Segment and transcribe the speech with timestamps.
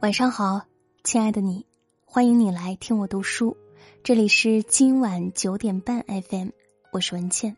[0.00, 0.62] 晚上好，
[1.04, 1.66] 亲爱的你，
[2.06, 3.54] 欢迎你来听我读书。
[4.02, 6.48] 这里是今晚九点半 FM，
[6.90, 7.54] 我是文倩。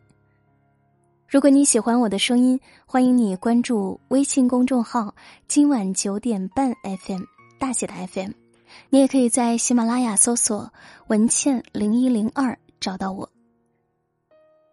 [1.29, 5.15] 如果你喜欢我的声音，欢迎你关注微信公众号
[5.47, 7.23] “今晚九点半 FM”
[7.57, 8.31] 大写的 FM。
[8.89, 10.69] 你也可以在喜马拉雅搜索
[11.07, 13.29] “文倩零一零二”找到我。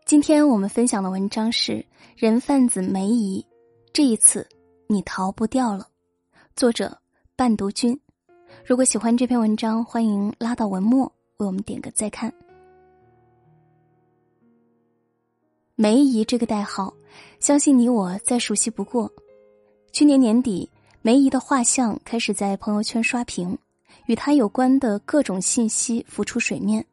[0.04, 1.72] 今天我们分享的文章是
[2.16, 3.46] 《人贩子梅姨》，
[3.92, 4.48] 这一次
[4.88, 5.86] 你逃不掉了。
[6.56, 6.99] 作者。
[7.40, 7.98] 伴读君，
[8.66, 12.30] 如果喜欢这篇文章，欢迎拉到文末为我们点个再看。
[15.74, 16.92] 梅姨这个代号，
[17.38, 19.10] 相信你我再熟悉不过。
[19.90, 20.68] 去年年底，
[21.00, 23.56] 梅姨的画像开始在朋友圈刷屏，
[24.04, 26.84] 与她有关的各种信息浮出水面。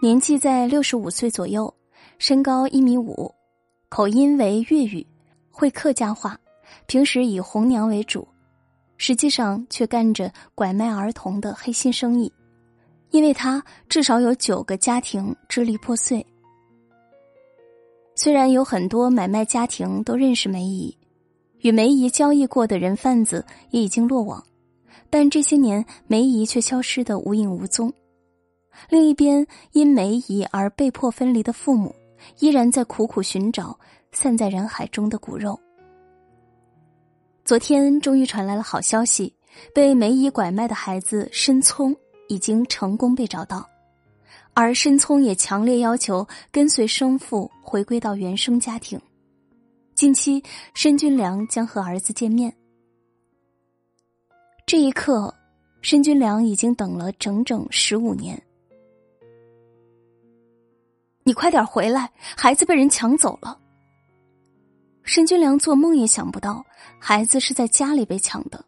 [0.00, 1.74] 年纪在六十五岁左右，
[2.16, 3.30] 身高一米五，
[3.90, 5.06] 口音为粤语，
[5.50, 6.40] 会客家话，
[6.86, 8.26] 平时以红娘为主。
[9.04, 12.32] 实际上却干着拐卖儿童的黑心生意，
[13.10, 16.24] 因为他至少有九个家庭支离破碎。
[18.14, 20.96] 虽然有很多买卖家庭都认识梅姨，
[21.62, 24.40] 与梅姨交易过的人贩子也已经落网，
[25.10, 27.92] 但这些年梅姨却消失的无影无踪。
[28.88, 31.92] 另一边，因梅姨而被迫分离的父母，
[32.38, 33.76] 依然在苦苦寻找
[34.12, 35.58] 散在人海中的骨肉。
[37.52, 39.30] 昨天终于传来了好消息，
[39.74, 41.94] 被梅姨拐卖的孩子申聪
[42.26, 43.68] 已经成功被找到，
[44.54, 48.98] 而申聪也强烈要求跟随生父回归到原生家庭。
[49.94, 50.42] 近期，
[50.72, 52.50] 申军良将和儿子见面。
[54.64, 55.34] 这一刻，
[55.82, 58.42] 申军良已经等了整整十五年。
[61.22, 63.58] 你快点回来，孩子被人抢走了。
[65.04, 66.64] 申军良做梦也想不到，
[66.98, 68.64] 孩子是在家里被抢的。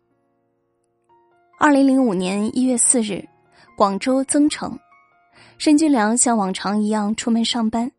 [1.59, 3.27] 二零零五年一月四日，
[3.77, 4.77] 广州增城，
[5.59, 7.91] 申军良像往常一样出门上班，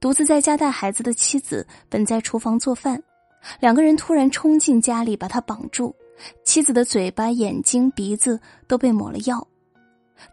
[0.00, 3.02] 独自在家带孩子的妻子本在厨房做饭，
[3.58, 5.94] 两个人突然冲进家里把他绑住，
[6.44, 9.46] 妻子的嘴巴、眼睛、鼻子都被抹了药。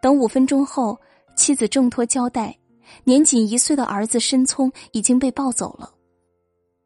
[0.02, 0.98] 等五分钟后，
[1.36, 2.56] 妻子挣脱胶带，
[3.04, 5.93] 年仅一岁的儿子申聪已经被抱走了。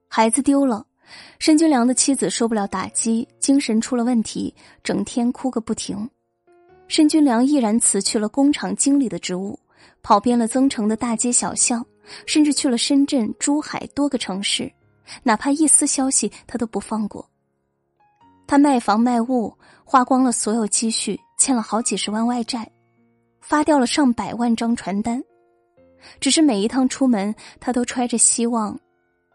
[0.07, 0.85] 孩子丢了，
[1.37, 4.53] 申军良的妻子受不了打击，精神出了问题，
[4.83, 6.09] 整天哭个不停。
[6.87, 9.59] 申军良毅然辞去了工厂经理的职务，
[10.01, 11.85] 跑遍了增城的大街小巷，
[12.25, 14.71] 甚至去了深圳、珠海多个城市，
[15.23, 17.29] 哪怕一丝消息他都不放过。
[18.47, 19.53] 他卖房卖物，
[19.83, 22.71] 花光了所有积蓄，欠了好几十万外债，
[23.41, 25.21] 发掉了上百万张传单。
[26.21, 28.79] 只是每一趟出门，他都揣着希望。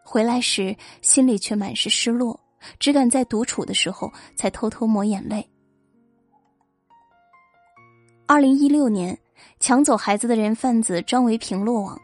[0.05, 2.39] 回来时，心里却满是失落，
[2.79, 5.49] 只敢在独处的时候才偷偷抹眼泪。
[8.27, 9.19] 二零一六年，
[9.61, 12.01] 抢走孩子的人贩子张维平落网。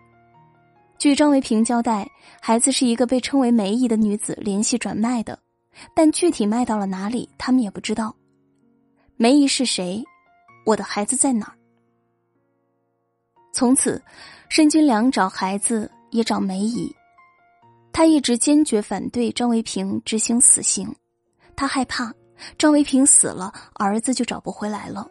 [0.99, 2.11] 据张维平交代，
[2.41, 5.39] 孩子是一个被称为梅姨的女子联系转卖的，
[5.95, 8.15] 但具体卖到了哪里，他们也不知道。
[9.17, 10.03] 梅姨是谁？
[10.67, 11.55] 我的孩子在哪儿？
[13.53, 14.03] 从此，
[14.49, 16.95] 申军良找孩子，也找梅姨。
[17.99, 20.95] 他一直坚决反对张维平执行死刑，
[21.57, 22.15] 他害怕
[22.57, 25.11] 张维平死了，儿子就找不回来了。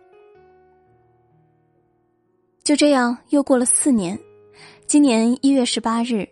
[2.63, 4.17] 就这样，又过了四年，
[4.85, 6.25] 今年一月十八日，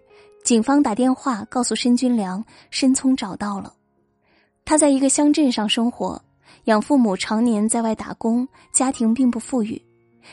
[0.45, 3.73] 警方打电话告诉申军良，申聪找到了。
[4.63, 6.23] 他在一个乡镇上生活，
[6.63, 9.83] 养父母常年在外打工，家庭并不富裕。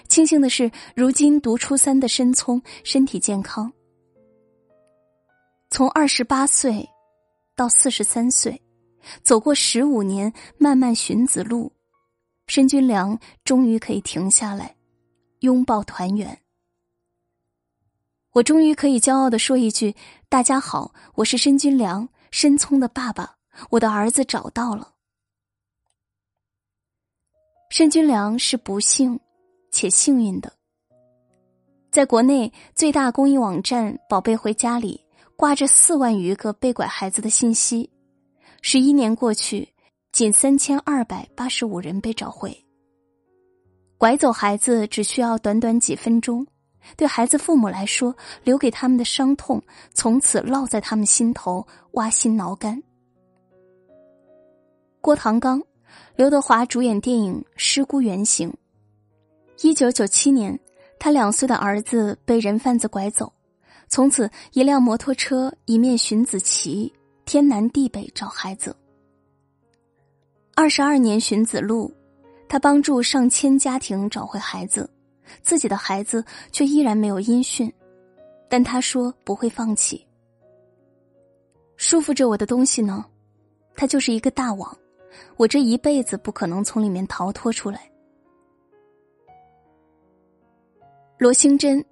[0.07, 3.73] 庆幸的是，如今读初三的申聪身体健康。
[5.73, 6.87] 从二十八岁
[7.57, 8.61] 到四十三岁，
[9.23, 11.73] 走过十五年漫漫寻子路，
[12.47, 14.77] 申军良终于可以停下来，
[15.41, 16.39] 拥抱团圆。
[18.33, 19.97] 我终于可以骄傲的说一句
[20.29, 23.37] ：“大家好，我是申军良，申聪的爸爸，
[23.71, 24.93] 我的儿子找到了。”
[27.73, 29.19] 申军良是不幸
[29.71, 30.53] 且幸运的，
[31.91, 35.02] 在国内最大公益网站“宝贝回家”里。
[35.43, 37.91] 挂着四万余个被拐孩子的信息，
[38.61, 39.69] 十一年过去，
[40.13, 42.57] 仅三千二百八十五人被找回。
[43.99, 46.47] 拐走孩子只需要短短几分钟，
[46.97, 49.61] 对孩子父母来说，留给他们的伤痛
[49.93, 52.81] 从此烙在他们心头，挖心挠肝。
[55.01, 55.61] 郭唐刚、
[56.15, 58.49] 刘德华主演电影《失孤原型》。
[59.61, 60.57] 一九九七年，
[61.01, 63.33] 他两岁的儿子被人贩子拐走。
[63.93, 66.91] 从此，一辆摩托车，一面寻子旗，
[67.27, 68.75] 天南地北找孩子。
[70.55, 71.93] 二十二年寻子路，
[72.49, 74.89] 他帮助上千家庭找回孩子，
[75.43, 77.71] 自己的孩子却依然没有音讯，
[78.49, 80.03] 但他说不会放弃。
[81.77, 83.05] 束缚着我的东西呢，
[83.77, 84.75] 它就是一个大网，
[85.37, 87.93] 我这一辈子不可能从里面逃脱出来。
[91.19, 91.85] 罗兴珍，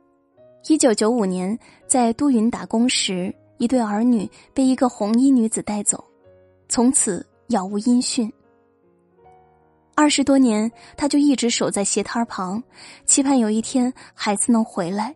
[0.69, 6.05] 一九九五年在都匀打工时，一对儿女被一个红衣女子带走，
[6.69, 8.31] 从此杳无音讯。
[9.95, 12.63] 二十多年，他就一直守在鞋摊旁，
[13.05, 15.15] 期盼有一天孩子能回来。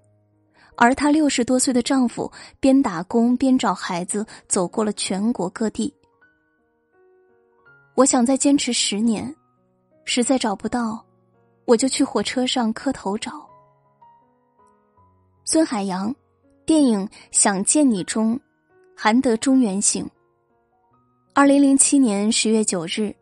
[0.76, 5.94] 而她六十多岁的丈夫边打工边找孩子，走过了全国各地。
[7.94, 9.32] 我想再坚持十年，
[10.04, 11.04] 实在找不到，
[11.64, 13.48] 我就去火车上磕头找。
[15.46, 16.14] 孙海洋，
[16.64, 18.40] 电影《想见你》中，
[18.96, 20.08] 韩德中原型。
[21.34, 23.14] 二零零七年十月九日。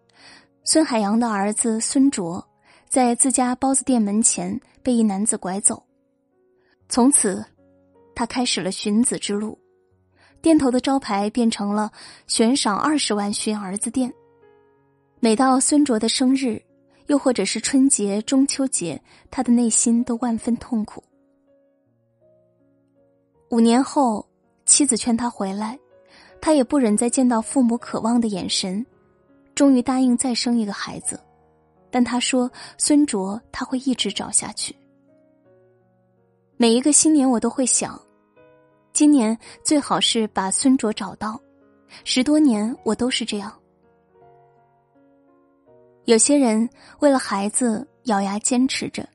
[0.62, 2.46] 孙海洋的儿子孙卓，
[2.88, 5.82] 在自家包子店门前被一男子拐走，
[6.88, 7.44] 从此，
[8.14, 9.58] 他开始了寻子之路。
[10.40, 11.90] 店头的招牌变成了
[12.28, 14.12] “悬赏二十万寻儿子店”。
[15.18, 16.62] 每到孙卓的生日，
[17.08, 21.02] 又或者是春节、中秋节，他的内心都万分痛苦。
[23.52, 24.26] 五年后，
[24.64, 25.78] 妻子劝他回来，
[26.40, 28.84] 他也不忍再见到父母渴望的眼神。
[29.54, 31.20] 终于答应再生一个孩子，
[31.90, 34.74] 但他说：“孙卓他会一直找下去。”
[36.56, 38.00] 每一个新年我都会想，
[38.94, 41.38] 今年最好是把孙卓找到。
[42.04, 43.52] 十多年我都是这样。
[46.06, 46.66] 有些人
[47.00, 49.06] 为了孩子咬牙坚持着，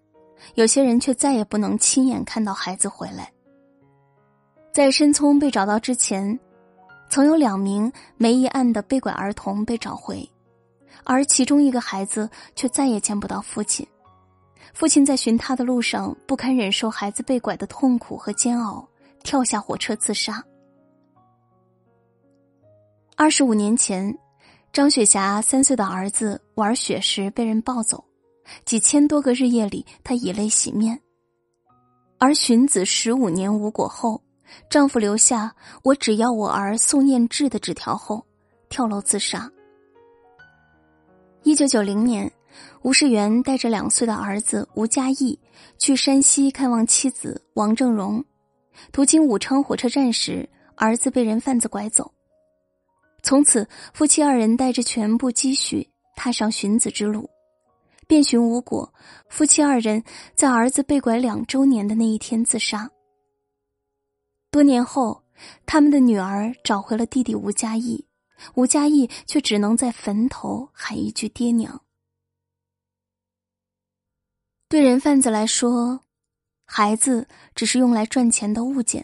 [0.54, 3.34] 有些人却再也不能亲眼看到孩子回来。
[4.78, 6.40] 在申聪被找到之前。
[7.10, 10.30] 曾有两名梅姨案的被拐儿童被找回，
[11.04, 13.84] 而其中一个孩子却再也见不到父亲。
[14.76, 18.88] 父亲在寻他的路上不堪忍受孩子被拐的痛苦和煎熬，
[19.24, 20.46] 跳下火车自杀。
[23.16, 24.16] 二十五年前，
[24.72, 28.06] 张雪霞三岁的儿子玩雪时被人抱走，
[28.64, 31.02] 几千多个日夜里，他以泪洗面。
[32.20, 34.22] 而寻子十五年无果后。
[34.70, 35.54] 丈夫留下
[35.84, 38.26] “我只要我儿宋念志”的纸条后，
[38.70, 39.52] 跳楼自杀。
[41.44, 42.32] 一九九零年，
[42.82, 45.40] 吴世元带着两岁的儿子吴嘉义
[45.78, 48.24] 去山西看望妻子王正荣，
[48.92, 52.12] 途经武昌火车站时，儿子被人贩子拐走。
[53.24, 57.30] 从此，夫妻二人带着全部积蓄踏上寻子之路，
[58.08, 58.94] 遍寻无果。
[59.30, 60.04] 夫妻二人
[60.36, 62.90] 在儿子被拐两周年的那一天自杀。
[64.50, 65.24] 多年后，
[65.66, 68.06] 他们的女儿找回了弟弟吴嘉义，
[68.56, 71.82] 吴嘉义却只能在坟头喊一句“爹娘”。
[74.70, 76.02] 对人贩子来说，
[76.66, 79.04] 孩子只是用来赚钱的物件；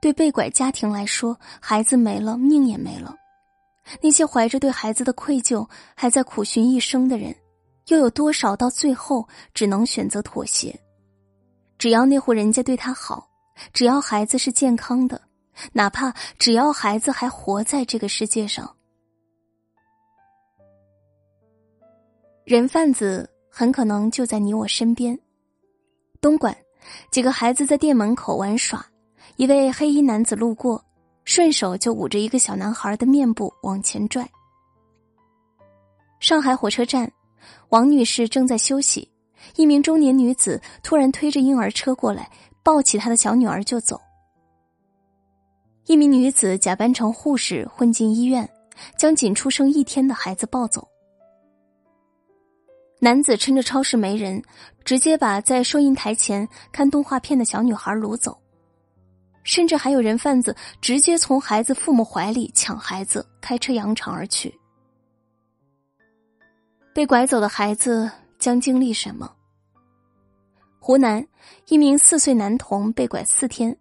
[0.00, 3.14] 对被拐家庭来说，孩子没了，命也没了。
[4.02, 7.34] 那些怀着对孩子的愧疚还在苦寻一生的人，
[7.88, 10.78] 又有多少到最后只能选择妥协？
[11.78, 13.28] 只要那户人家对他好。
[13.72, 15.20] 只要孩子是健康的，
[15.72, 18.76] 哪怕只要孩子还活在这个世界上，
[22.44, 25.18] 人贩子很可能就在你我身边。
[26.20, 26.56] 东莞，
[27.10, 28.84] 几个孩子在店门口玩耍，
[29.36, 30.84] 一位黑衣男子路过，
[31.24, 34.28] 顺手就捂着一个小男孩的面部往前拽。
[36.20, 37.12] 上海火车站，
[37.68, 39.08] 王女士正在休息，
[39.54, 42.30] 一名中年女子突然推着婴儿车过来。
[42.68, 43.98] 抱起他的小女儿就走。
[45.86, 48.46] 一名女子假扮成护士混进医院，
[48.98, 50.86] 将仅出生一天的孩子抱走。
[53.00, 54.42] 男子趁着超市没人，
[54.84, 58.38] 直接把在收银台前看动画片的小女孩掳走。
[59.44, 64.54] 甚至还有人贩子直接从孩子父母怀里抢孩子，开车扬长而去。
[66.92, 69.37] 被拐走的孩子将经历什么？
[70.88, 71.22] 湖南
[71.66, 73.76] 一名四岁男童被拐四天，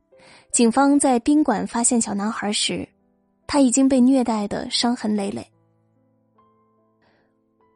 [0.51, 2.85] 警方在宾馆发现小男孩时，
[3.47, 5.49] 他已经被虐待的伤痕累累。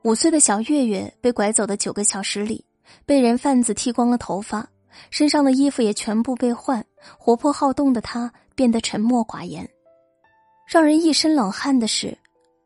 [0.03, 2.65] 五岁的小月月被拐走的九个小时里，
[3.05, 4.67] 被人贩子剃光了头发，
[5.09, 6.85] 身上的衣服也全部被换。
[7.17, 9.65] 活泼好动的他变得沉默寡言。
[10.67, 12.17] 让人一身冷汗的是，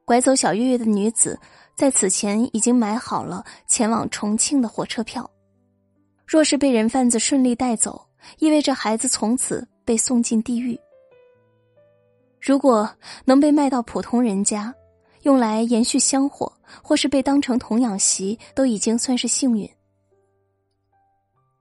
[0.03, 1.39] 拐走小月月的女子
[1.75, 5.29] 在此前已经买好了前往重庆的火车票。
[6.27, 8.05] 若是被人贩子顺利带走，
[8.39, 10.75] 意味着孩子从此被送进地狱；
[12.41, 12.89] 如果
[13.25, 14.73] 能被卖到普通人家，
[15.21, 16.51] 用来延续香火，
[16.81, 19.69] 或是被当成童养媳，都已经算是幸运。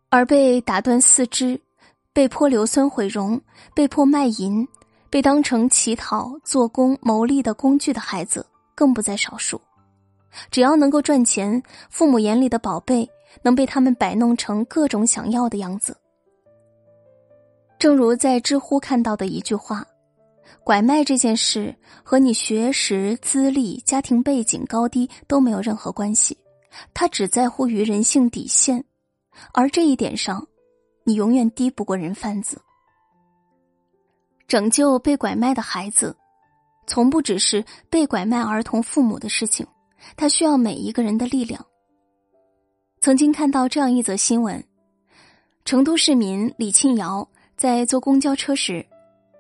[0.08, 1.60] 而被打断四肢、
[2.12, 3.40] 被迫硫酸毁容、
[3.74, 4.66] 被迫卖淫、
[5.10, 9.60] 被当成乞讨、做工、牟利的工具的孩子，更不在少数。
[10.50, 13.08] 只要能够赚钱，父母眼里的宝贝
[13.42, 15.96] 能被他们摆弄成各种想要的样子。
[17.78, 19.86] 正如在知乎看到的一句话
[20.64, 26.38] ：“拐卖这件事和你学识、资历、家庭背景高低都没有任何关系，
[26.94, 28.84] 它只在乎于人性底线，
[29.52, 30.46] 而这一点上，
[31.04, 32.60] 你永远低不过人贩子。
[34.46, 36.16] 拯救被拐卖的孩子，
[36.86, 39.66] 从不只是被拐卖儿童父母的事情。”
[40.16, 41.64] 他需要每一个人的力量。
[43.04, 44.64] 曾经看到这样一则新闻：
[45.66, 48.82] 成都市民李庆瑶在坐公交车时，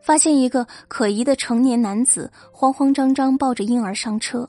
[0.02, 4.46] 发现一个可疑的成年男子慌慌张张抱着婴儿上车，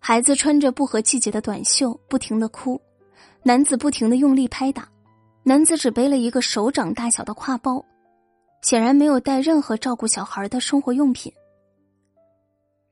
[0.00, 2.82] 孩子穿着不合季节的短袖，不停的哭，
[3.44, 4.88] 男子不停的用力拍打，
[5.44, 7.84] 男子只背了一个手掌大小的挎包，
[8.62, 11.32] 显然没有带任何照顾小孩的生活用品。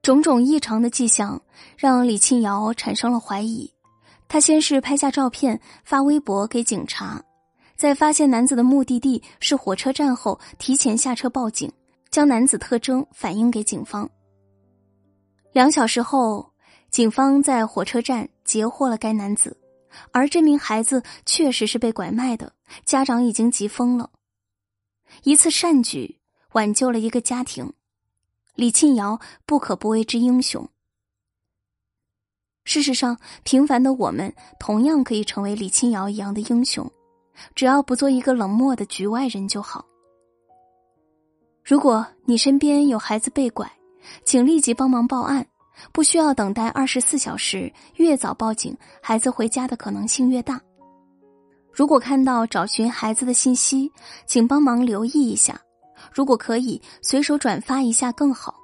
[0.02, 1.42] 种种异常的迹象
[1.76, 3.71] 让李庆瑶产生了怀疑。
[4.32, 7.22] 他先是拍下照片发微博给警察，
[7.76, 11.70] 在发现男子的目的地是火车站后，提前下车报警，
[12.10, 14.08] 将男子特征反映给警方。
[15.52, 16.50] 两小时后，
[16.90, 19.54] 警方在火车站截获了该男子，
[20.12, 22.54] 而这名孩子确实是被拐卖的，
[22.86, 24.08] 家长已经急疯了。
[25.24, 26.18] 一次善举
[26.52, 27.70] 挽救了一个家庭。
[28.54, 30.66] 李庆瑶不可不为之英雄。
[32.64, 36.88] 事实上，平凡的我们同样可以成为李清瑶一样的英雄，
[37.54, 39.84] 只要不做一个冷漠的局外人就好。
[41.64, 43.70] 如果你身边有孩子被拐，
[44.24, 45.46] 请立即帮忙报案，
[45.92, 50.60] 不需要等待二十四小时，越早报警，孩子回家的可能性越大。
[51.72, 53.90] 如果看到找寻孩子的信息，
[54.26, 55.60] 请帮忙留意一下。
[56.12, 58.54] 如果可以随手转发一下更好，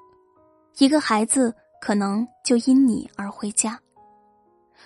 [0.78, 3.78] 一个孩子可能就因你而回家。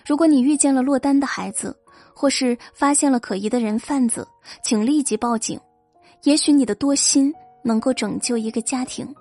[0.06, 1.76] 如果你遇见了落单的孩子，
[2.14, 4.26] 或是发现了可疑的人贩子，
[4.62, 5.60] 请立即报警。
[6.24, 7.32] 也许你的多心
[7.64, 9.12] 能够拯救一个家庭。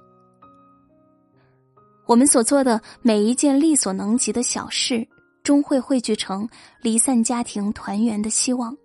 [2.05, 5.07] 我们所做的每一件力所能及的小事，
[5.43, 6.47] 终会汇聚成
[6.81, 8.75] 离散家庭团圆的希望。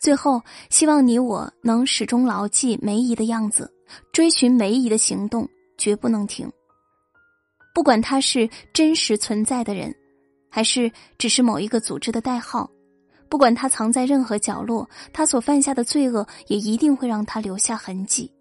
[0.00, 3.72] 最后，希望你我能始终牢记梅姨的样子，
[4.12, 5.48] 追寻梅姨的行动，
[5.78, 6.50] 绝不能停。
[7.74, 9.94] 不管他是真实存在的人，
[10.56, 12.70] 还是只是某一个组织的代号，
[13.28, 18.32] 不管他藏在任何角落，他所犯下的罪恶也一定会让他留下痕迹。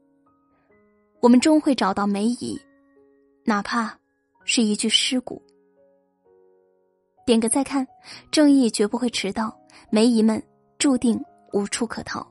[1.19, 2.57] 我们终会找到梅姨，
[3.43, 3.93] 哪怕
[4.45, 5.41] 是一具尸骨。
[7.25, 7.86] 点个再看，
[8.31, 9.53] 正义绝不会迟到，
[9.89, 10.41] 梅姨们
[10.79, 11.22] 注定。
[11.51, 12.25] 无处可逃。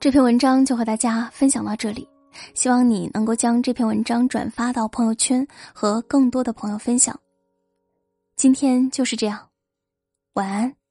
[0.00, 2.08] 这篇文章就和大家分享到这里，
[2.54, 7.18] 希望你能够将这篇文章转发到朋友圈，和更多的朋友分享。
[8.36, 9.48] 今天就是这样，
[10.34, 10.81] 晚安。